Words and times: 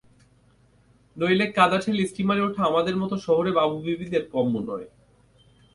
নইলে 1.17 1.45
কাদা 1.51 1.77
ঠেলে 1.83 2.03
স্টিমারে 2.05 2.41
ওঠা 2.41 2.61
আমাদের 2.63 2.95
মতো 2.97 3.15
শহুরে 3.17 3.51
বাবুবিবিদের 3.51 4.23
কম্ম 4.33 4.53
নয়। 4.69 4.87